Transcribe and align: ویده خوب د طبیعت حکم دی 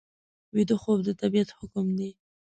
ویده 0.55 0.75
خوب 0.81 0.99
د 1.07 1.09
طبیعت 1.21 1.49
حکم 1.59 1.87
دی 1.97 2.09